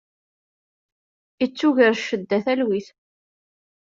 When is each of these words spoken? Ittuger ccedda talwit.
Ittuger 1.45 1.93
ccedda 1.99 2.37
talwit. 2.45 2.87